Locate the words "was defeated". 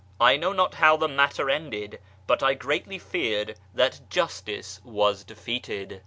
4.83-5.99